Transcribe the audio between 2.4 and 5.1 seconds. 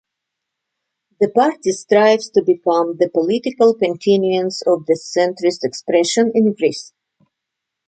become "the political continuance of the